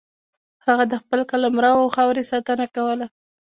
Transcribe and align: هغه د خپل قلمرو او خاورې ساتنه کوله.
هغه 0.65 0.83
د 0.91 0.93
خپل 1.01 1.19
قلمرو 1.31 1.71
او 1.81 1.87
خاورې 1.95 2.23
ساتنه 2.31 2.65
کوله. 2.75 3.07